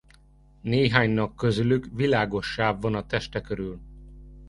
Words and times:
Néhánynak 0.61 1.35
közülük 1.35 1.87
világos 1.93 2.51
sáv 2.51 2.81
van 2.81 2.95
a 2.95 3.05
teste 3.05 3.41
körül. 3.41 3.79